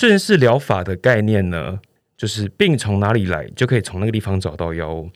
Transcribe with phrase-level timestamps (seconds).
[0.00, 1.78] 顺势疗法的概念呢，
[2.16, 5.10] 就是病从哪里来，就可以从那个地方找到药物。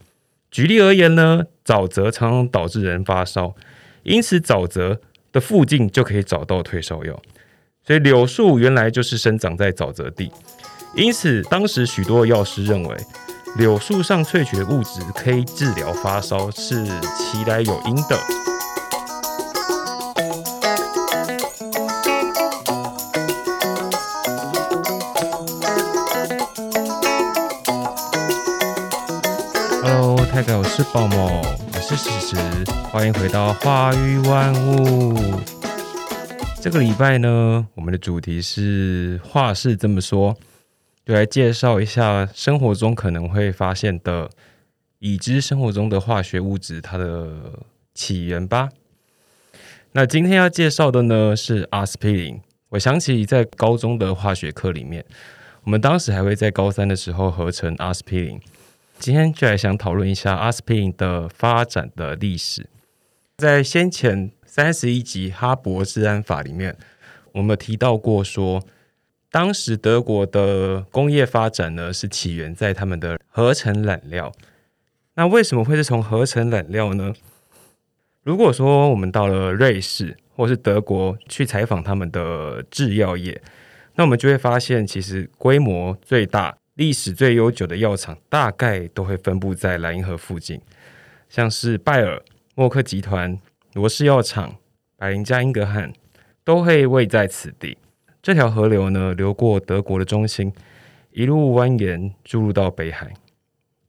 [0.50, 3.54] 举例而言呢，沼泽常常导致人发烧，
[4.02, 5.00] 因此沼泽
[5.32, 7.18] 的附近就可以找到退烧药。
[7.82, 10.30] 所以柳树原来就是生长在沼泽地，
[10.94, 12.94] 因此当时许多药师认为，
[13.56, 16.84] 柳树上萃取的物质可以治疗发烧，是
[17.16, 18.53] 其来有因的。
[30.76, 31.40] 是宝宝，
[31.72, 32.36] 我是史实，
[32.90, 35.14] 欢迎回到花语万物。
[36.60, 40.36] 这个礼拜呢，我们的主题是话是这么说，
[41.06, 44.28] 就来介绍一下生活中可能会发现的
[44.98, 47.52] 已知生活中的化学物质它的
[47.94, 48.68] 起源吧。
[49.92, 52.40] 那今天要介绍的呢是阿司匹林。
[52.70, 55.04] 我想起在高中的化学课里面，
[55.62, 58.40] 我们当时还会在高三的时候合成阿司匹林。
[59.04, 62.66] 今天就来想讨论一下阿司匹林的发展的历史。
[63.36, 66.74] 在先前三十一集《哈勃治安法》里面，
[67.32, 68.64] 我们提到过说，
[69.30, 74.32] 当时德国的工业发展呢是起源在他们的合成染料。
[75.16, 77.12] 那为什么会是从合成染料呢？
[78.22, 83.42] 如果说我们到了瑞士或是德国去采访他们的制药业，
[83.96, 90.60] 那我们就会发现，其实规模最大、历史最悠久的药厂，大概都会分布在莱茵河附近，
[91.28, 92.20] 像是拜耳、
[92.54, 93.38] 默克集团、
[93.74, 94.56] 罗氏药厂、
[94.96, 95.92] 百灵加英格汉，
[96.42, 97.78] 都会位在此地。
[98.20, 100.52] 这条河流呢，流过德国的中心，
[101.12, 103.12] 一路蜿蜒注入到北海。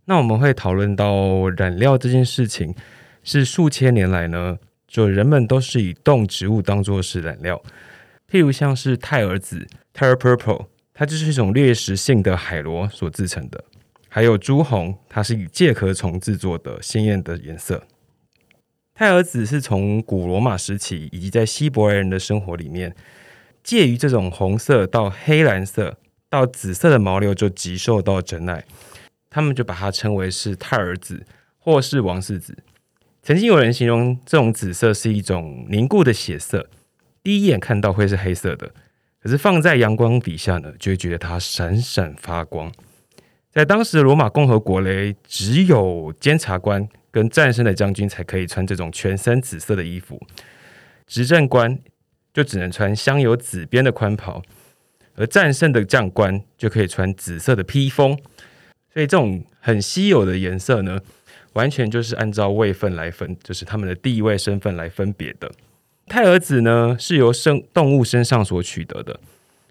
[0.06, 2.76] 那我们会讨论到染料这件事情。
[3.28, 7.60] 是数千年来呢，就人们都是以动植物当做是染料，
[8.30, 10.68] 譬如像是钛儿紫 （Ter Purple），
[10.98, 13.60] 它就是一种掠食性的海螺所制成的；
[14.08, 17.84] 还有朱红，它是以介壳虫制作的鲜艳的颜色。
[18.94, 22.96] 太儿紫是从古罗马时期以及在希伯来人的生活里面，
[23.62, 25.98] 介于这种红色到黑蓝色
[26.30, 28.64] 到紫色的毛料就极受到珍爱，
[29.30, 31.26] 他们就把它称为是太儿紫
[31.58, 32.58] 或是王氏紫。
[33.22, 36.70] 曾经有人形容这种紫色是一种凝固的血色，
[37.22, 38.72] 第一眼看到会是黑色的，
[39.26, 42.72] 可是放在阳光底下呢，就会觉得它闪闪发光。
[43.52, 50.22] 在当时的罗马共和国嘞，只有监察官跟战胜的将军才可以穿这种全身紫色的衣服，
[51.08, 51.76] 执政官
[52.36, 54.44] 就只能穿镶有紫边的宽袍，
[55.16, 58.16] 而战胜的将官就可以穿紫色的披风。
[58.94, 61.00] 所以这种很稀有的颜色呢。
[61.54, 65.50] 完全就是按照位分来分，就是他们的地位身份来分别的。
[66.08, 69.20] 胎儿子呢是由生动物身上所取得的，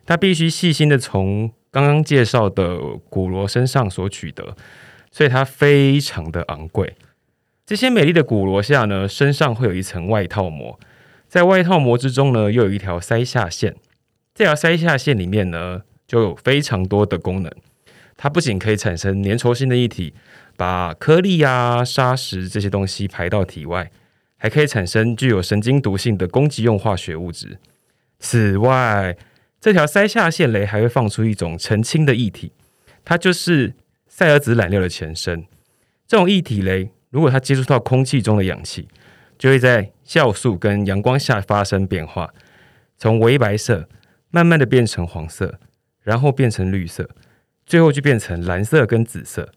[0.04, 2.78] 它必须细心的从刚刚介绍的
[3.08, 4.56] 古螺身上所取得，
[5.10, 6.94] 所以它非常的昂贵。
[7.66, 10.78] 这些美丽的古螺下呢，身上会有一层外套膜，
[11.26, 13.74] 在外套膜之中呢，又有一条鳃下线。
[14.34, 17.50] 这条鳃下线里面呢，就有非常多的功能。
[18.16, 20.14] 它不仅可以产生粘稠性的液体。
[20.56, 23.90] 把颗粒啊、砂石这些东西排到体外，
[24.44, 27.56] 还可以产生具有神经毒性的攻击用化学物质。
[28.18, 29.16] 此外，
[29.58, 32.52] 这条塞下线雷还会放出一种澄清的液体，
[33.06, 33.72] 它就是
[34.06, 35.46] 塞尔子染料的前身。
[36.06, 38.86] 这种液体雷，如果它接触到空气中的氧气，
[39.38, 42.34] 就会在酵素跟阳光下发生变化，
[42.98, 43.88] 从微白色
[44.28, 45.58] 慢慢的变成黄色，
[46.02, 47.08] 然后变成绿色，
[47.64, 49.50] 最后就变成蓝色跟紫色。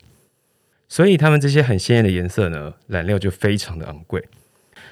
[0.88, 4.24] 所以他们这些很鲜艳的颜色呢，染料就非常的昂贵，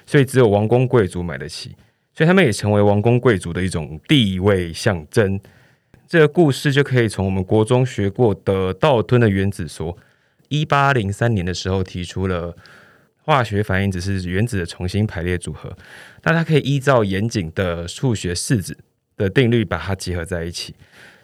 [0.06, 1.76] 所以只有王公贵族买得起，
[2.14, 5.38] 所以他们也成为王公贵族的一种地位象征。
[6.08, 9.98] 这个故事就可以从我们国中学过的道吞的原子说，
[10.48, 12.56] 一八零三年的时候提出了
[13.24, 15.76] 化学反应只是原子的重新排列组合，
[16.22, 18.78] 那它可以依照严谨的数学式子
[19.16, 20.76] 的定律把它结合在一起，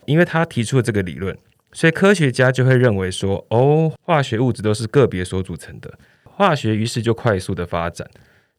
[0.07, 1.37] 因为他提出了这个理论。
[1.73, 5.99] 所以科学家就会认为说，哦，化学物质都是个别所组成的。
[6.25, 8.11] 化学于是就快速的发展，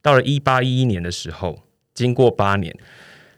[0.03, 1.63] 到了一八一一年的时候，
[1.95, 2.77] 经过八年，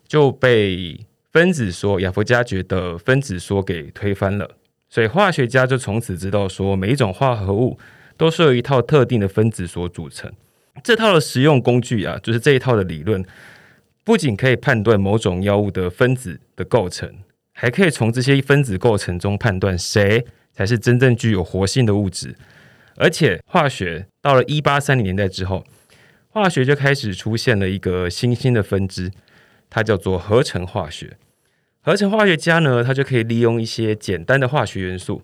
[0.05, 0.99] 就被
[1.31, 4.57] 分子说亚佛加爵的分子说给推翻了。
[4.89, 7.77] 所以化学家就从此知道说，每一种化合物
[8.17, 10.31] 都是由一套特定的分子所组成。
[10.83, 13.23] 这套的实用工具啊，就是这一套的理论，
[14.03, 17.13] 不仅可以判断某种药物的分子的构成。
[17.57, 22.35] 还可以从这些分子构成中判断谁才是真正具有活性的物质，
[22.97, 25.65] 而且化学到了一八三零年代之后，
[26.35, 29.09] 化学就开始出现了一个新兴的分支，
[29.69, 31.15] 它叫做合成化学。
[31.81, 35.21] 合成化学家呢，他就可以利用一些简单的化学元素，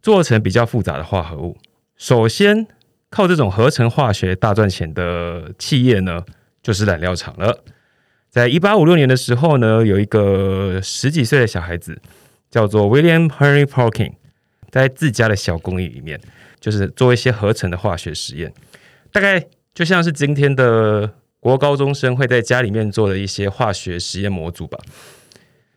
[0.00, 1.56] 做成比较复杂的化合物。
[1.96, 2.68] 首先，
[3.10, 6.24] 靠这种合成化学大赚钱的企业呢，
[6.62, 7.64] 就是染料厂了。
[8.30, 12.00] 在一八五六年的时候呢，有一个十几岁的小孩子，
[12.48, 14.12] 叫做 William Henry Parkin，
[14.70, 16.20] 在自家的小公寓里面，
[16.60, 18.54] 就是做一些合成的化学实验，
[19.10, 19.44] 大概
[19.76, 24.78] 就像是今天的国高中生会在家里面做的一些化学实验模组吧。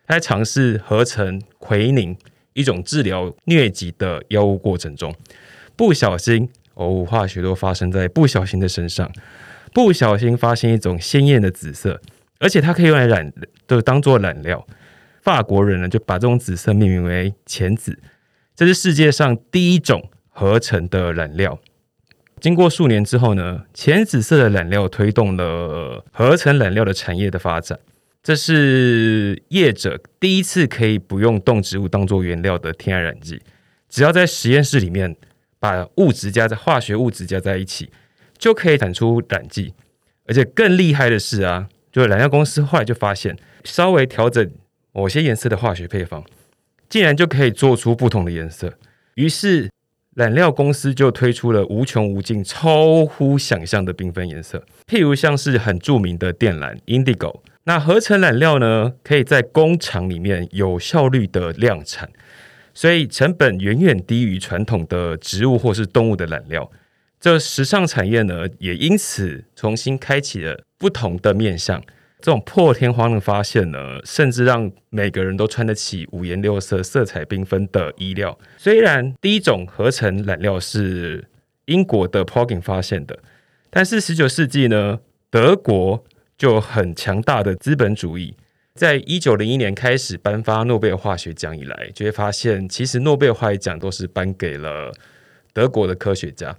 [0.08, 2.16] 他在尝试合成奎宁，
[2.54, 5.14] 一种治疗疟疾的药物过程中，
[5.76, 9.12] 不小心哦，化学都发生在不小心的身上，
[9.74, 12.00] 不小心发现一种鲜艳的紫色，
[12.40, 13.34] 而且它可以用来染，
[13.68, 14.66] 就当做染料。
[15.22, 18.00] 法国人呢就把这种紫色命名为浅紫，
[18.56, 21.60] 这是世界上第一种合成的染料。
[22.42, 27.78] 经过数年之后呢，浅紫色的染料推动了合成染料的产业的发展。
[28.22, 33.42] 这是业者第一次可以不用动植物当做原料的天然染剂，
[33.90, 35.16] 只要在实验室里面
[35.60, 37.90] 把物质加在化学物质加在一起，
[38.38, 39.74] 就可以产出染剂。
[40.26, 44.52] 而且更厉害的是啊，就染料公司后来就发现，稍微调整
[44.92, 46.24] 某些颜色的化学配方，
[46.88, 48.74] 竟然就可以做出不同的颜色。
[49.16, 49.72] 于是
[50.20, 57.40] 染料公司就推出了无穷无尽、超乎想象的缤纷颜色，譬如像是很著名的靛蓝 （Indigo）。
[57.64, 62.10] 那合成染料呢，可以在工厂里面有效率的量产，
[62.74, 66.70] 所以成本远远低于传统的植物或是动物的染料。
[67.18, 71.82] 这时尚产业呢，也因此重新开启了不同的面向。
[72.22, 78.38] 这种破天荒的发现呢，甚至让每个人都穿得起五颜六色、色彩缤纷的衣料。
[78.58, 81.28] 虽然第一种合成染料是
[81.66, 83.20] 英国的 Poging 发现的，
[83.70, 85.00] 但是十九世纪呢，
[85.30, 86.06] 德国。
[86.40, 88.34] 就很强大的资本主义，
[88.74, 94.90] 在一九零一年开始颁发诺贝尔化学奖以来，就会发现，其实诺贝尔化学奖都是颁给了
[95.52, 96.56] 德国的科学家，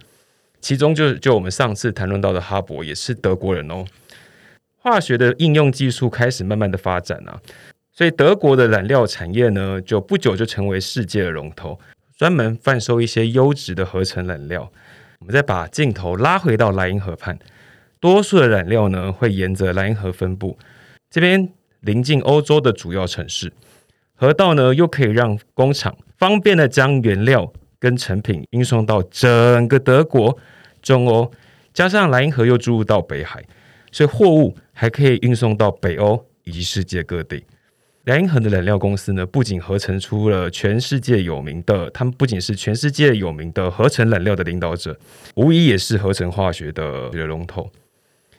[0.61, 3.83] 其中就就我们上次谈论到的哈勃也是德国人哦。
[4.83, 7.39] 化学的应用技术开始慢慢的发展啊，
[7.93, 11.79] 所以德国的染料产业呢，就不久就成为世界的龙头，
[12.17, 14.73] 专门贩售一些优质的合成染料。
[15.19, 17.39] 我们再把镜头拉回到莱茵河畔。
[18.01, 20.59] 多数的染料呢，会沿着莱茵河分布，
[21.11, 21.51] 这边
[21.81, 23.53] 临近欧洲的主要城市，
[24.15, 30.39] 河道呢又可以让工厂方便的将原料跟成品运送到整个德国、
[30.81, 31.31] 中欧，
[31.75, 33.45] 加上莱茵河又注入到北海，
[33.93, 37.45] 所以货物还可以运送到北欧以及世界各地。
[38.05, 44.99] 莱茵河的染料公司呢，不仅合成出了全世界有名的，他们不仅是全世界有名的合成染料的领导者，
[45.35, 47.71] 无疑也是合成化学的龙头。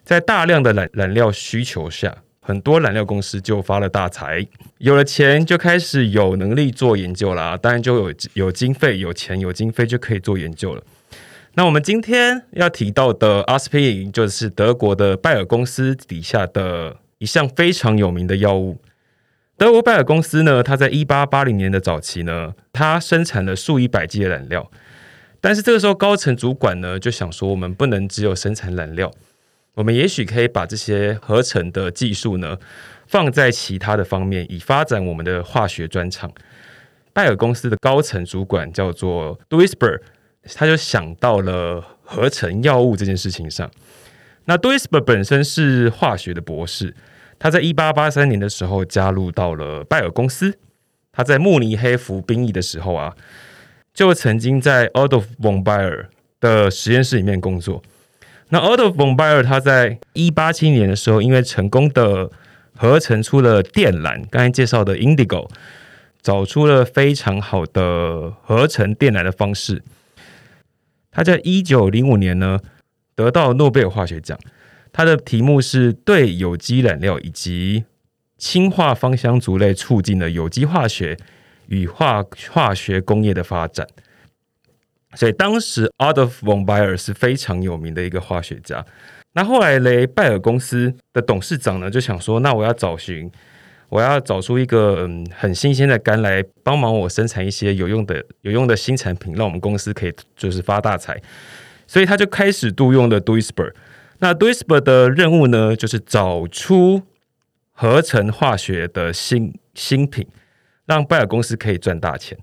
[0.03, 4.45] 在大量的染染料需求下，很多染料公司就发了大财，
[4.79, 7.55] 有了钱就开始有能力做研究啦。
[7.55, 10.83] 当然就有有经费、有钱、有经费就可以做研究了。
[11.55, 18.79] 那我们今天要提到的阿司匹林，就是德国的拜耳公司底下的一项非常有名的药物。
[19.57, 24.71] 德国拜耳公司呢，它在一八八零年的早期呢，它生产了数以百计的染料，
[25.41, 29.11] 但是这个时候高层主管呢就想说，我们不能只有生产染料。
[29.73, 32.57] 我们也许可以把这些合成的技术呢，
[33.07, 36.31] 放在其他的方面，以发展我们的化学专长。
[37.13, 39.99] 拜耳公司的高层主管叫做 Duisberg，
[40.55, 43.69] 他就想到了合成药物这件事情上。
[44.45, 46.95] 那 d u i s b e r 本身是化学的博士，
[47.37, 50.57] 他在一八八三年的时候加入到了拜耳公司。
[51.11, 53.13] 他在慕尼黑服兵役的时候啊，
[53.93, 56.05] 就曾经在 Adolf von Baer
[56.39, 57.83] 的实验室里面工作。
[58.49, 62.29] 那 Otto von Baer 他在一八七年的时候，因为成功的
[62.75, 65.49] 合成出了靛蓝，刚才介绍的 Indigo，
[66.21, 69.83] 找出了非常好的合成靛蓝的方式。
[71.11, 72.59] 他在一九零五年呢，
[73.15, 74.39] 得到诺贝尔化学奖。
[74.93, 77.85] 他的题目是对有机染料以及
[78.37, 81.17] 氢化芳香族类促进了有机化学
[81.67, 83.87] 与化化学工业的发展。
[85.15, 88.85] 所以当时 Adolf von Baer 是非常有名的一个化学家。
[89.33, 93.31] 那后来雷拜尔公司的董事长呢，就想说：那我要找寻，
[93.91, 101.21] 我要找出一个嗯很新鲜的肝来帮忙我生产一些有用的有用的新产品，让我们公司可以就是发大财。
[101.85, 103.73] 所以他就开始雇佣了 duisber。
[104.19, 107.03] 那 duisber 的任务呢，就是找出
[107.73, 110.25] 合成化学的新新品，
[110.85, 112.37] 让拜尔公司可以赚大钱。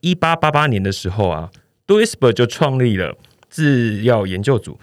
[0.00, 1.50] 一八八八年的时候啊。
[1.86, 3.14] duisber 就创立了
[3.50, 4.80] 制药研究组，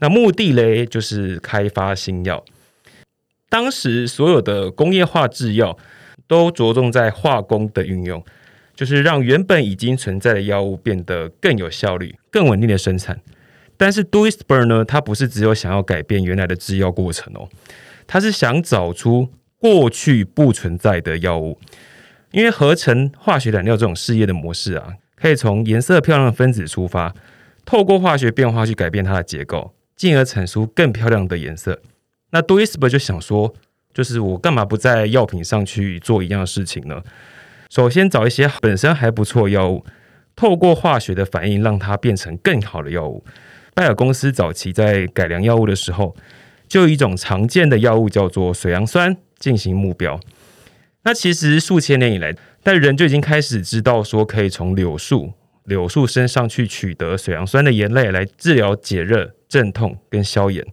[0.00, 2.44] 那目的嘞就是开发新药。
[3.52, 5.76] 当时所有的工业化制药
[6.26, 8.24] 都着重在化工的运用，
[8.74, 13.20] 就是让原本已经存在的药物变得更有效率、更稳定的生产。
[13.76, 17.46] 但是 Duisberg 呢，它不是只有想要改变原来的制药过程哦，
[18.06, 19.28] 它是想找出
[19.58, 21.58] 过去不存在的药物。
[22.30, 27.14] 因为合成化学染料这种事业的模式啊，可以从颜色漂亮的分子出发，
[27.66, 31.78] 透过化学变化去改变它的结构，进而产出更漂亮的颜色。
[32.32, 33.54] 那 Duisberg 就想说，
[33.94, 37.02] 就是我干嘛不在药品上去做一样的事情呢？
[37.70, 39.84] 首先找一些本身还不错药物，
[40.34, 43.24] 透过化学的反应让它变成更好的药物。
[43.74, 46.14] 拜耳公司早期在改良药物的时候，
[46.68, 50.18] 就一种常见的药物叫做水杨酸进行目标。
[51.04, 55.32] 那其实数千年以来，但人就已经开始知道说，可以从柳树
[55.64, 60.66] 柳树身上去取得水杨酸的盐类来治疗解热、镇痛跟消炎。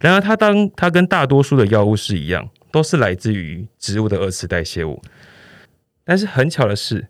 [0.00, 5.02] 然而，它当它跟大多数的药物是一样，都是来自于植物的二次代谢物。
[6.04, 7.08] 但是很巧的是，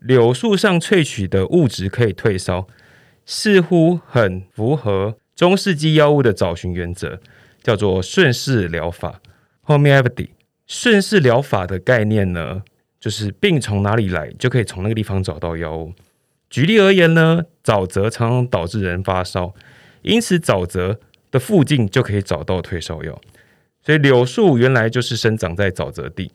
[0.00, 2.66] 柳树上萃取的物质可以退烧。
[3.24, 7.20] 似乎很符合中世纪药物的找寻原则，
[7.62, 9.20] 叫做顺势疗法
[9.64, 10.30] （homeopathy）。
[10.66, 12.62] 顺势疗法的概念呢，
[12.98, 15.92] 就是病从哪里来，就可以从那个地方找到药物。
[16.50, 19.54] 举例而言呢，沼泽常常导致人发烧，
[20.02, 20.98] 因此沼泽
[21.32, 23.20] 的附近就可以找到退烧药。
[23.82, 26.30] 所以柳树原来就是生长在沼泽地，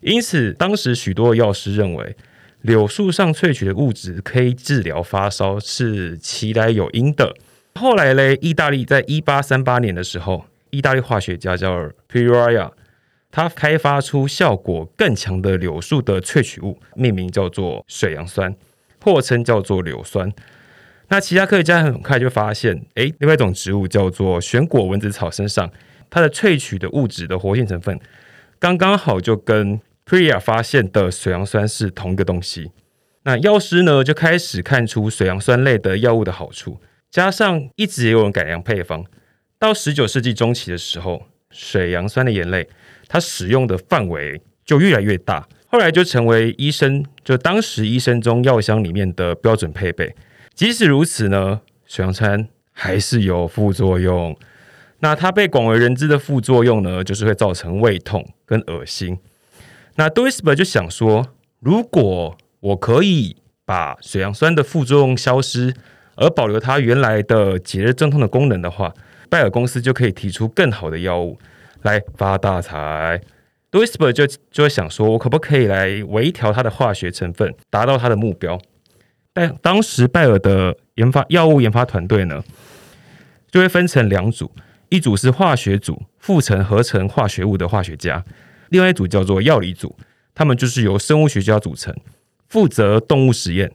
[0.00, 2.14] 因此当时许多药师认为。
[2.62, 7.34] 柳树上萃取的物质可以治疗发烧，是其来有因的。
[7.74, 12.70] 后来嘞，意大利在一八三八年的时候，意大利化学家叫 Peoria，
[13.32, 18.54] 他开发出效果更强的柳树的萃取物，命名叫做水杨酸，
[19.00, 20.32] 或称叫做柳酸。
[21.12, 25.70] 那其他科学家很快就发现，哎，另外一种植物叫做旋果蚊子草身上，
[26.08, 28.00] 它的萃取的物质的活性成分，
[28.58, 32.70] 刚刚好就跟 Priya 发现的水杨酸是同一个东西，
[33.24, 39.04] 那药师呢就开始看出水杨酸类的药物的好处，加上一直也有人改良配方，
[39.58, 42.66] 到十九世纪中期的时候，水杨酸的盐类
[43.06, 50.14] 它使用的范围就越来越大，后来就成为医生就当时医生中药箱里面的标准配备。
[50.54, 54.36] 即使如此呢，水杨酸还是有副作用。
[55.00, 59.18] 那它被广为人知的副作用呢，就是会造成胃痛跟恶心。
[59.96, 61.26] 那 duisber 就想说，
[61.58, 65.74] 如果我可以把水杨酸的副作用消失，
[66.14, 68.94] 而保留它原来的解热镇痛的功能的话，
[69.28, 71.38] 拜耳公司就可以提出更好的药物
[71.82, 73.20] 来发大财。
[73.70, 78.60] duisber 就就会想说，我可不可以来微调它的化学成分，达到它的目标？
[79.32, 82.42] 但当时拜耳的研发药物研发团队呢，
[83.50, 84.52] 就会分成两组，
[84.90, 88.24] 一组是化学组，复成合成化学物的化学家。
[88.68, 89.96] 另外一组叫做药理组，
[90.34, 91.94] 他们就是由生物学家组成，
[92.48, 93.72] 负责动物实验。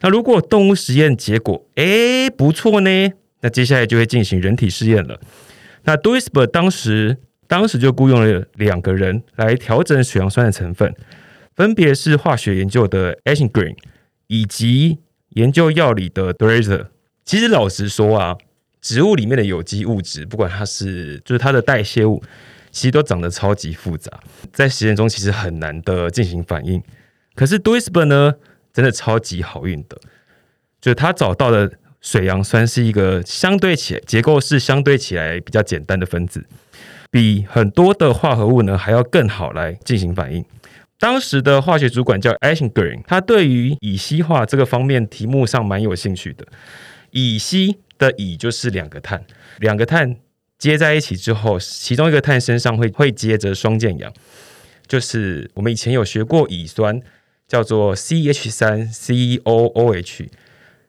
[0.00, 5.18] 那如果动物实验结果诶不错呢，那接下来就会进行人体试验了。
[5.84, 10.94] 那 d u i s b e r 当时当时就雇佣了两个人来调整水杨酸的成分，
[11.56, 13.74] 分别是化学研究的 Ashgreen
[14.28, 14.98] 以及
[15.30, 16.86] 研究药理的 Drazer。
[17.24, 18.36] 其实老实说啊，
[18.80, 22.22] 植物里面的有机物质，不管它是就是它的代谢物。
[22.70, 24.12] 其实都长得超级复杂，
[24.52, 26.80] 在实验中其实很难的进行反应。
[27.34, 28.34] 可是 d u i s b e r 呢，
[28.74, 29.98] 真的超级好运的，
[30.78, 36.44] 就是他找到的水杨酸是一个相对起来结构是相对起来比较简单的分子，
[37.10, 40.44] 比很多的化合物呢还要更好来进行反应。
[40.98, 46.46] 当时的化学主管叫 Ashing Green，他对于乙烯化这个方面题目上蛮有兴趣的。
[47.10, 49.24] 乙烯的乙就是两个碳，
[49.58, 50.16] 两个碳。
[50.58, 54.12] 接在一起之后，其中一个碳身上会会接着双键氧，
[54.88, 57.00] 就是我们以前有学过乙酸，
[57.46, 60.28] 叫做 CH 三 COOH，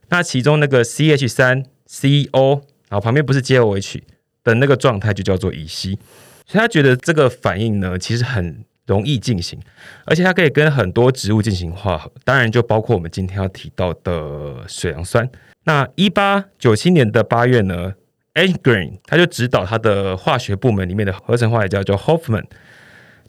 [0.10, 4.02] 那其中那个 CH 三 CO，然后旁边不是 JOH
[4.44, 6.00] 的那个状态就叫做乙烯，
[6.48, 9.60] 所以他觉得这个反应呢其实很容易进行，
[10.06, 15.30] 而且它可以跟很多植物进行化合，当然就包括我们今天要提到的水杨酸。
[15.66, 17.94] 那一八九七年的八月呢
[18.34, 22.46] ？a Green，他就指导他的化学部门里面的合成化学家叫 Hoffman，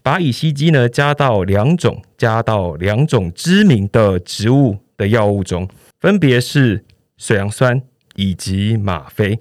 [0.02, 5.68] 把乙烯基呢加到两种加到两种知名的植物的药物中，
[6.00, 6.84] 分别是
[7.18, 7.82] 水杨酸
[8.14, 9.38] 以及吗啡。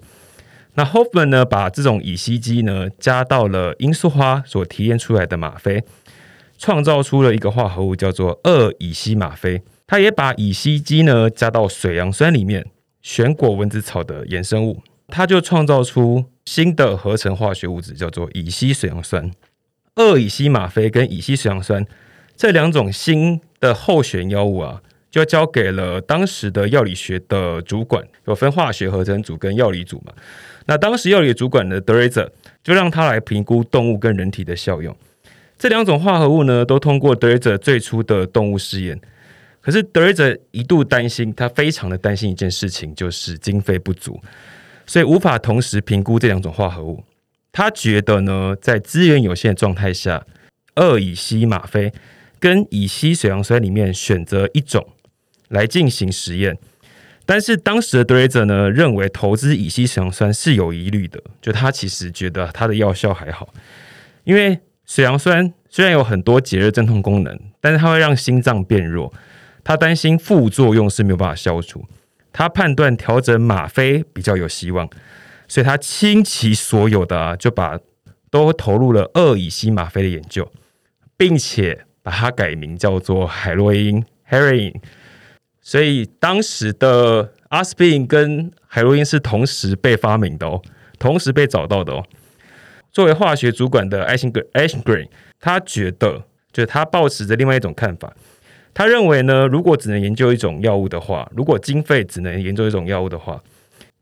[0.74, 5.82] 那 Hoffman 呢把这种乙烯基呢加到了罂粟花所提炼出来的吗啡，
[6.60, 9.62] 创造出了一个化合物叫做二乙烯吗啡。
[9.86, 12.66] 他也把乙烯基呢加到水杨酸里面，
[13.00, 14.82] 旋果蚊子草的衍生物。
[15.08, 19.30] 他就创造出新的合成化学物质，叫做乙烯水杨酸。
[19.94, 21.84] 二乙烯吗啡跟乙烯水杨酸
[22.36, 30.12] 这两种新的候选药物啊，就交给了当时的药理学的主管，有分化学合成组跟药理组嘛。
[30.66, 32.30] 那当时药理主管的德瑞泽
[32.62, 34.94] 就让他来评估动物跟人体的效用。
[35.60, 38.98] 这两种化合物呢，都通过德瑞泽最初的动物试验。
[39.60, 44.18] 可是德瑞泽一度担心，他非常的担心一件事情，就是经费不足，
[44.86, 47.04] 所以无法同时评估这两种化合物。
[47.52, 50.24] 他觉得呢，在资源有限的状态下，
[50.76, 51.92] 二乙烯吗啡
[52.38, 54.88] 跟乙烯水杨酸里面选择一种
[55.48, 56.56] 来进行实验。
[57.26, 63.52] 但是当时的德瑞泽呢，认为投资乙烯水杨酸是有疑虑的，就他其实觉得它的药效还好，
[64.24, 64.58] 因为
[64.90, 69.14] 水杨酸虽然有很多解热镇痛功能，但是它会让心脏变弱。
[69.62, 71.86] 他担心副作用是没有办法消除，
[72.32, 74.90] 他判断调整吗啡比较有希望，
[75.46, 77.78] 所以他倾其所有的，就把
[78.32, 80.50] 都投入了二乙烯吗啡的研究，
[81.16, 84.74] 并且把它改名叫做海洛因 （heroin）。
[85.60, 90.60] 所以当时的阿司匹林跟海洛因是同时被发明的哦，
[90.98, 92.04] 同时被找到的哦。
[92.92, 98.12] 作为化学主管的艾辛格 （Ashgreen），他觉得，就是他抱持着另外一种看法。
[98.72, 103.42] 他认为呢，如果只能研究一种药物的话，如果经费只能研究一种药物的话，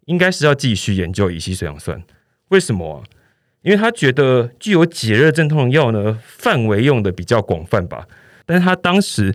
[0.06, 2.02] 应该是要继续研究乙烯水杨酸。
[2.48, 3.02] 为什么？
[3.62, 8.06] 因为他觉得具有解热镇痛的药呢，范围用的比较广泛吧。
[8.46, 9.34] 但是他当时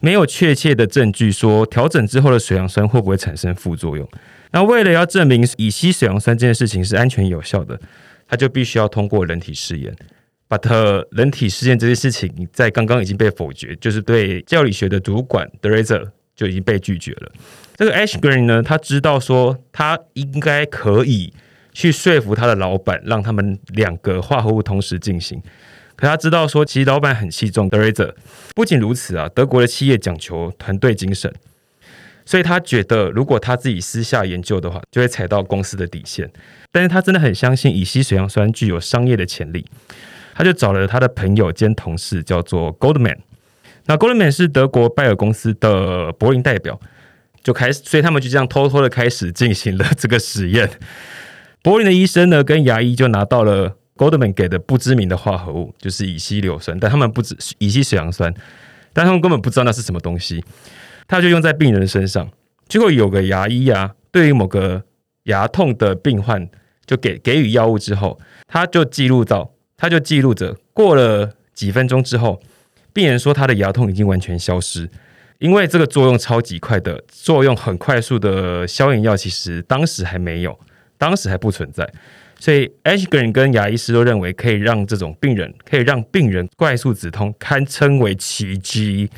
[0.00, 4.08] 没有确切的证据说调整之后的水杨酸会不会产生副作用。
[4.50, 7.78] 那为了要证明乙烯水杨酸这件事情是安全有效的，
[8.32, 9.94] 他就必须要通过人体试验。
[10.48, 17.30] But 人体试验这件事情在刚刚已经被否决，就是对教理学的主管 d r a z e r 就已经被拒绝了。
[17.76, 21.34] 这个 Ashgreen 呢，他知道说他应该可以
[21.74, 25.42] 去说服他的老板，让他们两个化合物同时进行。
[25.94, 28.14] 可他知道说，其实老板很器重 d r a z e r
[28.54, 31.30] 不仅如此啊，德国的企业讲求团队精神，
[32.24, 36.30] 所以他觉得如果他自己私下研究的话，就会踩到公司的底线。
[36.70, 39.66] 但是他真的很相信乙烯水杨酸具有商业的潜力。
[40.34, 43.18] 他就找了他的朋友兼同事，叫做 Goldman。
[43.84, 46.80] 那 Goldman 是德国拜耳公司的柏林代表，
[47.42, 50.70] 就开始，所以他们就这样偷偷的开始进行了这个实验。
[51.62, 58.32] 柏林的医生呢，跟牙医就拿到了 Goldman 给的不知名的化合物，就是乙烯硫酸，但他们不知乙烯水杨酸，
[58.94, 60.42] 但他们根本不知道那是什么东西。
[61.12, 62.30] 他就用在病人身上，
[62.68, 64.82] 结果有个牙医啊，对于某个
[65.24, 66.48] 牙痛的病患，
[66.86, 69.52] 就给给予药物之后，他就记录到。
[69.76, 72.40] 他就记录着，过了几分钟之后，
[72.94, 74.88] 病人说他的牙痛已经完全消失，
[75.38, 80.58] 因为这个作用超级快的作用很快速的消炎药，其实当时还没有，
[80.96, 81.86] 当时还不存在，
[82.40, 89.10] 所以 Ashgren 跟牙医师都认为可以让这种病人可以让病人快速止痛，堪称为奇迹。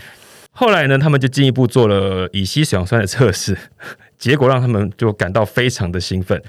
[0.55, 3.55] 后来呢，他们就进一步做了乙烯水杨酸的测试，
[4.17, 6.43] 结果让他们就感到非常的兴奋，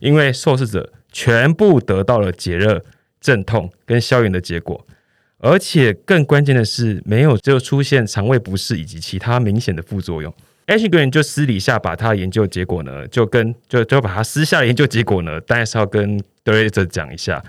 [0.00, 2.84] 因为受试者全部得到了解热。
[3.22, 4.86] 镇痛跟消炎的结果，
[5.40, 10.34] 而且更关键的是，没有就出现肠胃不适以及其他明显的副作用。
[10.66, 17.44] Ashgren 就私底下把他的研究结果呢，就跟就就把他私下的研究结果呢，当然是要跟德瑞泽讲一下。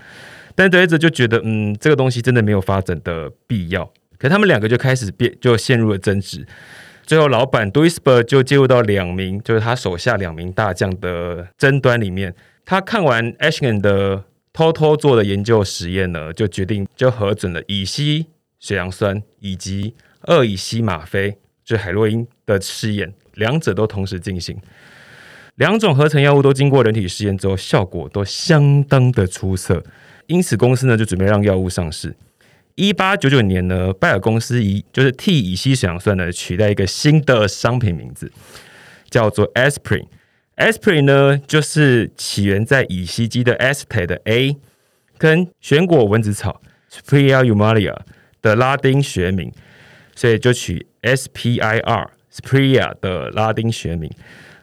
[0.54, 3.90] 但德瑞泽就觉得，嗯，这个东西真的没有发展的必要。
[4.22, 6.46] 可他们两个就开始变，就陷入了争执。
[7.04, 12.34] 最后，老板 duisber 就介入到两名，就是他手下两名大将的争端里面。
[12.64, 14.24] 他看完 Ashgren 的。
[14.54, 18.26] 偷偷做的研究实验呢，就决定就核准了乙烯
[18.60, 24.54] 水杨酸以及二乙烯吗啡，就海洛因的试验，两者都同时进行。
[25.54, 29.82] 两种合成药物都经过人体试验之后，效果都相当的出色，
[30.26, 32.14] 因此公司呢就准备让药物上市。
[32.74, 38.32] 一八九九年呢，拜耳公司以就是替乙烯水杨酸呢取代一个新的商品名字，
[39.10, 40.06] 叫做 Aspirin。
[40.56, 44.56] Aspirin 呢，就是起源在乙烯基的 acetate 的 A，
[45.18, 47.96] 跟玄果蚊子草 Spira humilia
[48.40, 49.52] 的拉丁学名，
[50.14, 54.10] 所以就取 Spir Spira 的拉丁学名，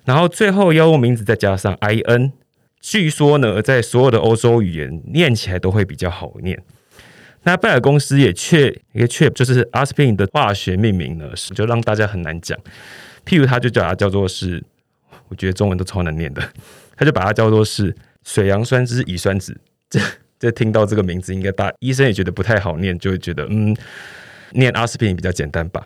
[0.06, 2.34] 然后最后药物名字再加上 In，
[2.80, 6.60] 据说呢，在所有的欧洲语言念起来都会比较好念。
[7.44, 12.58] 那拜耳公司也确也确就是 Aspirin 的化学命名呢，是就让大家很难讲，
[13.26, 14.64] 譬如他就叫它叫做是。
[15.32, 16.42] 我觉得中文都超难念的，
[16.98, 19.56] 他就把它叫做是水杨酸之乙酸酯。
[19.88, 20.00] 这
[20.40, 23.78] 这听到这个名字，应该大医生也觉得不太好念，就会觉得嗯，
[24.54, 25.86] 念阿司匹林比较简单吧。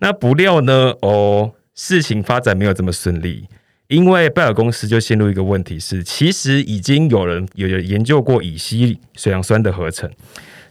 [0.00, 3.48] 那不料呢，哦，事情发展没有这么顺利，
[3.88, 10.10] 因为拜耳公司就陷入一个问题是，其实已经有人有研究过乙烯水杨酸的合成，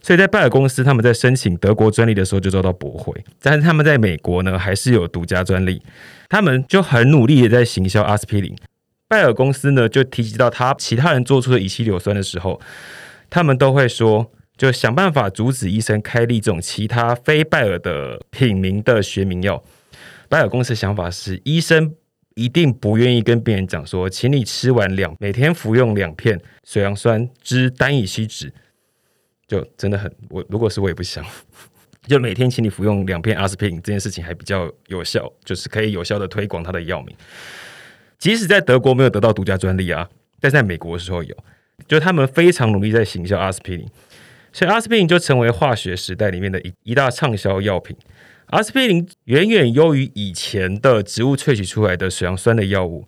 [0.04, 5.80] 所以在拜耳公司他们在申请德国专利的时候就遭到驳回，但是他们在美国呢还是有独家专利，
[6.28, 8.54] 他们就很努力的在行销阿司匹林。
[9.08, 12.60] 拜耳公司呢就提及到他其他人做出的乙烯硫酸的时候，
[13.30, 19.64] 他们都会说，就想办法阻止医生开立这种其他非拜耳的品名的学名药。
[20.28, 21.94] 拜耳公司的想法是，医生
[22.34, 28.52] 一定不愿意跟病人讲说，请你吃完两每天服用两片水杨酸之单乙烯酯。
[29.46, 31.24] 就真的很我如果是我也不想，
[32.06, 37.14] 就每天请你服用两片阿司匹林这件事情还比较有效，就是可以有效的推广它的药名。
[38.18, 40.08] 即使在德国没有得到独家专利啊，
[40.40, 41.36] 但在美国的时候有，
[41.86, 43.86] 就他们非常努力在行销阿司匹林，
[44.52, 47.96] 所以阿司匹林就成为化学时代里面的一一大畅销药品。
[48.46, 53.06] 阿司匹林远远优于以前的植物萃取出来的水杨酸的药物，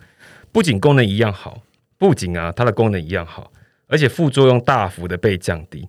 [0.50, 1.62] 不仅功能一样好，
[1.98, 3.52] 不仅啊它的功能一样好，
[3.86, 5.86] 而且副作用大幅的被降低。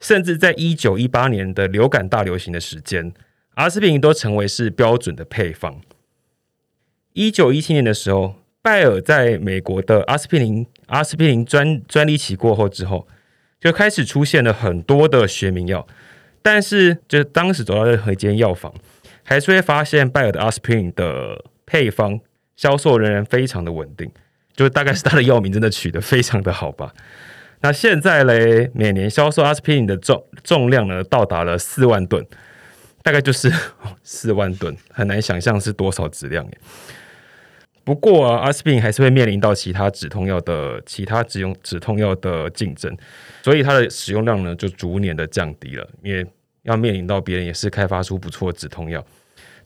[0.00, 3.12] 甚至在一九一八年的流感大流行的时间，
[3.54, 5.80] 阿司匹林都成为是标准的配方。
[7.12, 13.08] 一九一七年的时候，拜耳在美国的阿司匹林阿司匹林专专利期过后之后，
[13.60, 15.86] 就开始出现了很多的学名药。
[16.40, 18.72] 但是，就是当时走到任何一间药房，
[19.24, 22.20] 还是会发现拜耳的阿司匹林的配方
[22.54, 24.08] 销售仍然非常的稳定。
[24.54, 26.92] 就大概是它的药名真的取得非常的好吧。
[27.60, 32.24] 那现在嘞，每年销售阿司匹林的重重量呢，到达了四万吨，
[33.02, 33.52] 大概就是
[34.04, 36.58] 四万吨，很难想象是多少质量耶。
[37.82, 42.96] 不过啊，阿司匹林还是会面临到其他止痛药的其他止用止痛药的竞争，
[43.42, 46.24] 所以它的使用量呢就逐年的降低了，因为
[46.62, 49.04] 要面临到别人也是开发出不错止痛药，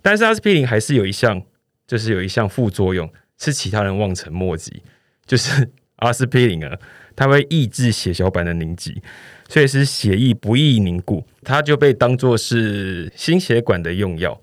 [0.01, 1.43] 但是阿司匹林还是有一项，
[1.87, 4.83] 就是有一项副作用是其他人望尘莫及，
[5.27, 6.79] 就是阿司匹林啊。
[7.16, 9.03] 它会抑制血小板的凝集，
[9.48, 14.40] 所以是血液不易凝固，它就被当做是心血管的用药。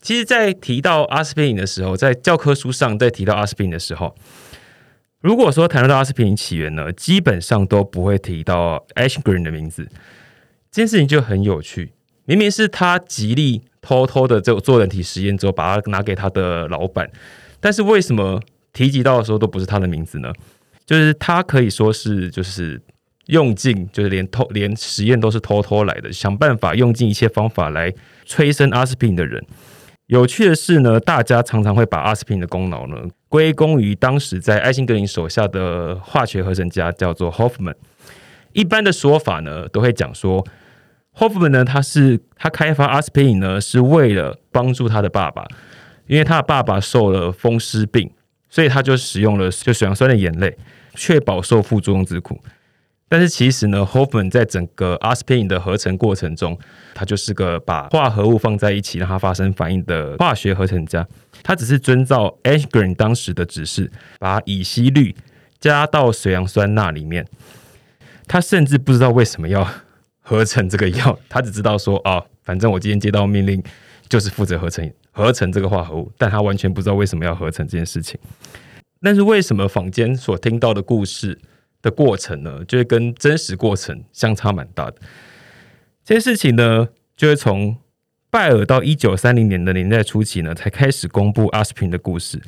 [0.00, 4.14] 其实，在提到阿司匹林的时候，在教科书上在提到阿司匹林的时候，
[5.20, 9.88] 如果说谈论到阿司匹林起源呢，基本上都不会提到 Ashgren 的名字。
[10.70, 11.92] 这件事情就很有趣，
[12.26, 17.10] 明明是他极力偷偷的做做人体实验之后，把它拿给他的老板，
[17.58, 18.40] 但是为什么
[18.72, 20.32] 提及到的时候都不是他的名字呢？
[20.88, 22.80] 就是他可以说是，就是
[23.26, 27.92] 用尽，就是连偷连实验都是偷偷来的，想办法用尽一切方法来
[28.24, 29.44] 催生阿司匹林的人。
[30.06, 32.96] 有趣的是呢，大家常常会把阿司匹林的功劳呢
[33.28, 37.74] 归功于当时在艾辛格林手下的化学合成家，叫做 Hoffman。
[38.54, 40.42] 一般的说法呢，都会讲说
[41.18, 45.46] Hoffman 呢，他是他开发阿司匹林呢，是为了帮助他的爸爸，
[46.06, 48.10] 因为他的爸爸受了风湿病，
[48.48, 50.56] 所以他就使用了就水杨酸的眼泪。
[50.94, 52.40] 确保受副作用之苦，
[53.08, 56.58] 但是其实呢，Hoffman 在整个阿司匹林的合成过程中，
[56.94, 61.06] 他就是个把化合物放在一起让它发生反应的化学合成家。
[61.42, 65.14] 他只是遵照 Ashgren 当时的指示，把乙烯氯
[65.58, 67.26] 加到水杨酸钠里面。
[68.26, 69.66] 他甚至不知道为什么要
[70.20, 73.62] 合成这个药， 他只知道说啊，反正我今天接到命令
[74.08, 78.20] 就是负责合成合成这个化合物，但他完全不知道为什么要合成这件事情。
[79.00, 81.38] 但是为什么坊间所听到的故事
[81.82, 84.96] 的过程呢，就会跟真实过程相差蛮大的？
[86.04, 87.76] 这件事情呢，就会从
[88.30, 92.40] 拜耳到一九三零年的年代初期呢，才开始公布阿司匹林的故事。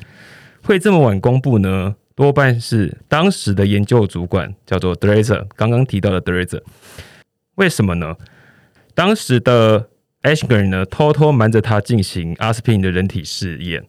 [0.63, 6.61] 会这么晚公布呢，多半是当时的研究主管叫做 Drazer，刚刚提到的 Drazer。
[7.55, 8.15] 为什么呢？
[8.93, 9.89] 当时的
[10.23, 13.83] Ashgren 呢，偷偷瞒着他进行阿司匹林的人体试验。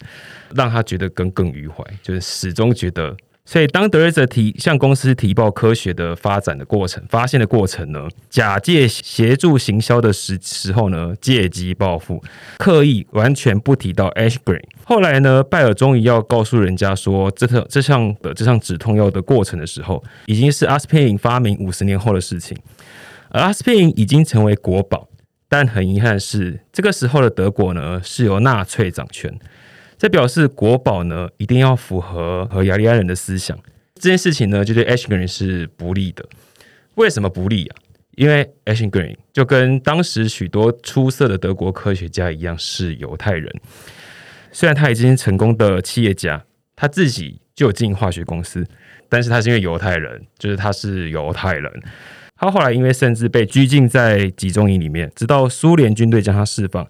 [0.54, 3.16] 让他觉得耿耿于怀，就是始终觉得。
[3.46, 12.22] 所以，当德瑞泽提向公司提报科学的发展的过程、发现的过程呢，假借协助行销的时时候呢，借机报复，
[12.58, 14.62] 刻意完全不提到 Ashgren。
[14.84, 22.54] 后来呢，拜尔终于要告诉人家说，这特这项的这项止痛药的过程的时候，已经是阿司匹林发明五十年后的事情，
[23.30, 25.08] 而阿司匹林已经成为国宝。
[25.52, 29.38] 但很遗憾的是，这个时候的德国呢，是由纳粹掌权。
[29.98, 33.54] 这表示国宝呢一定要符合和雅利安人的思想，
[33.96, 36.26] 这件事情呢就对 Ashgren 是不利的。
[36.94, 37.76] 为什么不利啊？
[38.12, 43.54] 因为 Ashgren 就跟当时许多出色的德国科学家一样是犹太人。
[44.52, 46.42] 虽然他已经成功的企业家，
[46.74, 48.66] 他自己就进化学公司，
[49.10, 51.70] 但是他是因为犹太人，就是他是犹太人。
[52.42, 56.84] 他后来因为甚至被拘禁在集中营里面，直到苏联军队将他释放。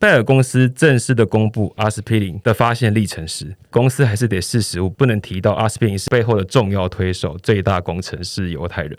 [0.00, 8.98] 拜耳公司正式的公布阿司匹林的发现历程时，公司还是得事实，不能提到阿司匹林是背后的重要推手、最大工程是犹太人。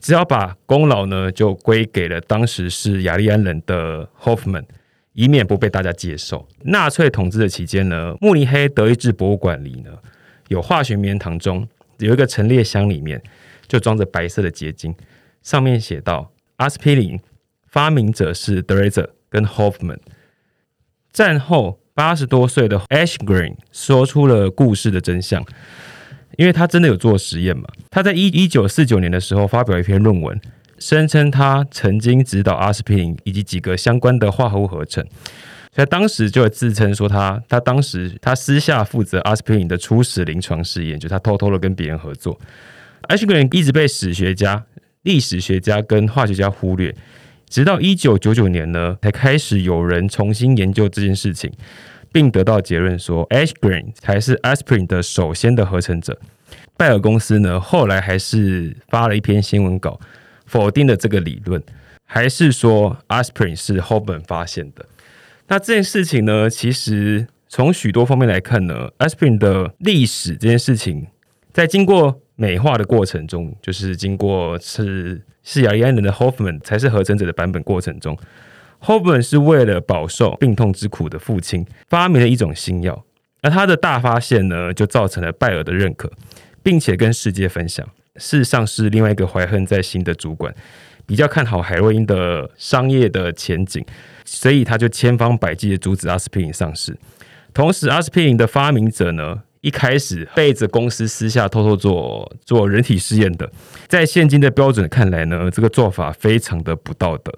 [0.00, 4.64] 只要把功劳呢就归给了当时是雅利安人的 Hoffman，
[5.14, 6.46] 以免不被大家接受。
[6.64, 9.92] 纳粹统治的期间呢，慕尼黑德意志博物馆里呢
[10.48, 11.66] 有化学棉糖中
[11.96, 13.22] 有一个陈列箱，里面
[13.68, 14.94] 就装着白色的结晶，
[15.42, 17.18] 上面写道：阿司匹林
[17.66, 19.98] 发明者是德瑞泽跟 Hoffman。
[21.12, 25.44] 战后八十多岁的 Ashgreen 说出了故事的真相。
[26.36, 27.62] 因为他真的有做实验嘛？
[27.92, 30.40] 他在一一九四九年的时候发表一篇论文，
[30.80, 35.06] 声称他曾经指导阿司匹林以及几个相关的化合物合成，
[35.72, 42.36] 所以当时就自称说他他当时他私下负责阿司匹林的初始临床试验，就他偷偷的跟别人合作。
[43.08, 44.64] H 个人一直被史学家、
[45.02, 46.94] 历史学家跟化学家忽略，
[47.48, 51.52] 直到一九九九年呢，才开始有人重新研究这件事情。
[52.12, 56.16] 并得到结论说，Ashgreen 才是 aspirin 的首先的合成者。
[56.76, 59.98] 拜耳公司呢，后来还是发了一篇新闻稿，
[60.46, 61.60] 否定了这个理论，
[62.04, 64.86] 还是说 aspirin 是 Hoban 发现的。
[65.48, 71.08] 那这件事情呢，其实从许多方面来看呢，aspirin 的历史这件事情，
[71.52, 78.18] 在经过美化的过程中，就是经过是是雅利安人的 Hoffman 才是合成者的版本过程中。
[78.82, 83.04] ，Hoffman 是为了饱受病痛之苦的父亲发明了一种新药，
[83.42, 86.10] 而他的大发现呢，就造成了拜尔的认可，
[86.62, 87.86] 并且跟世界分享。
[88.16, 90.54] 事实上是另外一个怀恨在心的主管
[91.04, 93.84] 比较看好海洛因的商业的前景，
[94.24, 96.96] 所以他就千方百计的阻止阿司匹林上市。
[97.52, 103.50] 同时，阿司匹林的发明者呢，一开始背着公司私下偷偷做做人体试验的，
[103.88, 107.32] 在现今的标准看来呢，这个做法非常的不道德。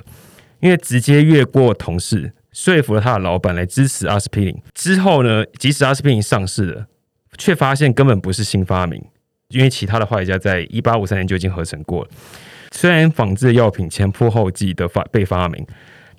[0.59, 4.61] 因为直接越过同事，说服了他的老板来支持阿司匹林。
[4.75, 6.87] 之后呢，即使阿司匹林上市了，
[7.39, 9.01] 却发现根本不是新发明，
[9.51, 12.11] 因为其他的化学家在一八五三年就已经合成过了。
[12.73, 15.65] 虽然仿制药品前仆后继的发被发明，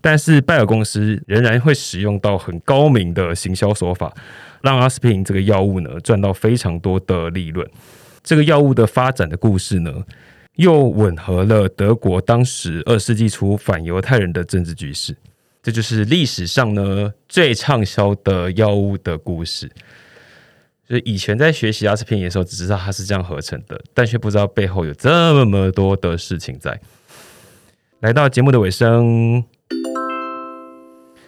[0.02, 4.14] 但是拜耳公司仍然会使用到很高明的行销手法，
[4.62, 7.68] 让阿司匹林这个药物呢赚到非常多的利润。
[8.24, 10.04] 这个药物的发展的故事呢？
[10.56, 15.16] 又吻合了德国当时二世纪初反犹太人的政治局势，
[15.62, 19.70] 这就是历史上呢最畅销的药物的故事。
[20.88, 26.80] 所以以前在学习阿司匹林的时候，只知道它是这样合成的，但却不知道背后有这么多的事情在。
[28.00, 29.44] 来到节目的尾声，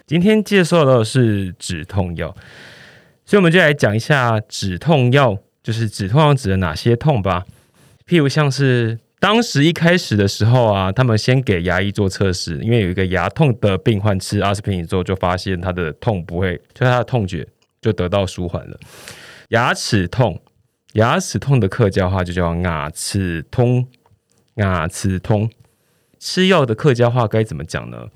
[0.09, 2.35] 今天介绍的是止痛药，
[3.27, 7.45] 所以我们就来讲一下止痛药，就是止痛药指的哪些痛吧。
[8.07, 8.97] 譬如像是。
[9.21, 17.45] 当时一开始的时候啊，他们先给牙医做测试，因为有一个牙痛的病患吃阿司匹林之后，就发现他的痛不会，就他的痛觉
[17.81, 18.79] 就得到舒缓了。
[19.49, 20.41] 牙齿痛，
[20.93, 23.85] 牙齿痛的客家话就叫牙齿通，
[24.55, 25.51] 牙齿通。
[26.17, 28.07] 吃药的客家话该怎么讲呢？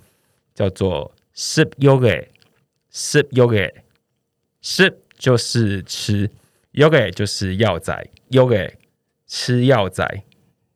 [0.55, 6.29] 叫做 sip yoga，sip yoga，sip 就是吃
[6.73, 8.71] ，yoga 就是药仔，yoga
[9.27, 10.23] 吃药仔。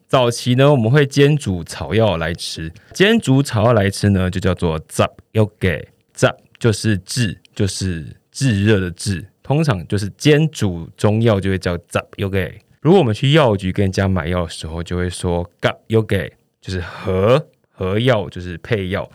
[0.07, 2.71] 早期呢，我们会煎煮草药来吃。
[2.93, 9.27] 煎煮草药来吃呢，就叫做 zap yoga，zap 就是炙，就是炙热的炙。
[9.43, 12.53] 通常就是煎煮中药就会叫 zap yoga。
[12.81, 19.11] 如果我们去药局跟人家买药的时候，就会说 gap yoga，就是合合药，就是配药。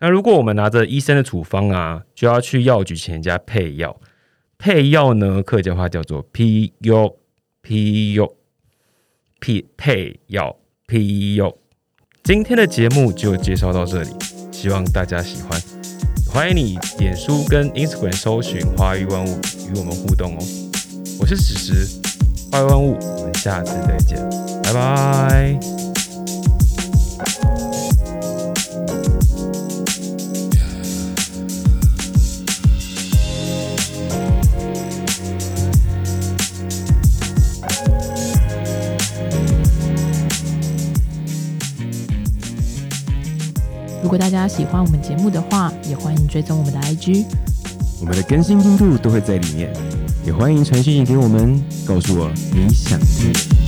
[0.00, 4.00] 那如果我们拿着医生的处方啊，就要去药局请人家配药。
[4.58, 7.14] 配药呢，客家话叫做 pi yo
[7.62, 8.32] pi yo。
[9.40, 10.54] 配配药
[10.86, 11.54] 配药，
[12.22, 14.10] 今天的节目就介绍到这里，
[14.52, 15.58] 希望大家喜欢。
[16.28, 20.38] 欢迎你点书跟 Instagram 搜寻“花语万物”与我们互动哦。
[21.18, 22.00] 我是史实，
[22.52, 24.18] 花语万物，我们下次再见，
[24.62, 25.89] 拜拜。
[44.10, 47.26] 如果大家喜欢我们节目的话，也欢迎追踪我们的 IG，
[48.00, 49.72] 我们的更新进度都会在里面，
[50.26, 53.59] 也欢迎传讯息给我们，告诉我你想听。